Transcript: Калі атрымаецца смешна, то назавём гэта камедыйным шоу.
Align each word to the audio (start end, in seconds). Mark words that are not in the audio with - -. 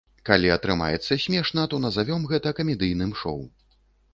Калі 0.27 0.47
атрымаецца 0.53 1.17
смешна, 1.25 1.65
то 1.73 1.81
назавём 1.85 2.27
гэта 2.33 2.57
камедыйным 2.61 3.11
шоу. 3.21 3.41